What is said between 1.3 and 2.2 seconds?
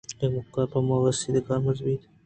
ءَ کارمرز بیت۔